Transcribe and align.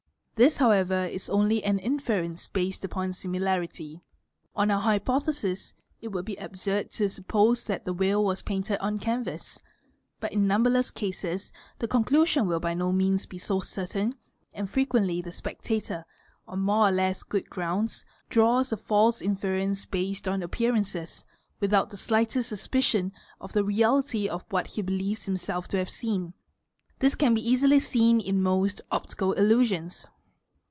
This 0.41 0.57
however, 0.57 1.05
is 1.05 1.29
only 1.29 1.63
an 1.63 1.77
inference 1.77 2.47
based 2.47 2.83
upon 2.83 3.13
similarity; 3.13 4.01
on 4.55 4.71
our 4.71 4.81
hypothesis, 4.81 5.75
1 5.99 6.11
would 6.13 6.25
be 6.25 6.35
absurd 6.37 6.89
to 6.93 7.09
suppose 7.09 7.63
that 7.65 7.85
the 7.85 7.93
whale 7.93 8.25
was 8.25 8.41
painted 8.41 8.79
on 8.83 8.97
canvass; 8.97 9.59
bu 10.19 10.29
in 10.31 10.47
numberless 10.47 10.89
cases, 10.89 11.51
the 11.77 11.87
conclusion 11.87 12.47
will 12.47 12.59
by 12.59 12.73
no 12.73 12.91
means 12.91 13.27
be 13.27 13.37
so 13.37 13.59
certain, 13.59 14.15
and 14.51 14.67
frequently 14.67 15.21
the 15.21 15.31
spectator, 15.31 16.05
on 16.47 16.59
more 16.61 16.87
or 16.87 16.91
less 16.91 17.21
good 17.21 17.47
grounds, 17.47 18.03
draws 18.27 18.71
a 18.71 18.77
false 18.77 19.21
inference 19.21 19.85
based 19.85 20.27
on 20.27 20.41
appearances, 20.41 21.23
without 21.59 21.91
the 21.91 21.97
slightest 21.97 22.49
suspicion 22.49 23.11
of 23.39 23.53
the 23.53 23.63
reality 23.63 24.27
of 24.27 24.43
what 24.49 24.65
he 24.65 24.81
believes 24.81 25.27
himself 25.27 25.67
to 25.67 25.77
have 25.77 25.87
seen. 25.87 26.33
'This 26.97 27.13
can 27.13 27.35
be 27.35 27.47
easily 27.47 27.77
seen 27.77 28.19
in 28.19 28.41
most 28.41 28.81
optical 28.89 29.33
illusions. 29.33 30.07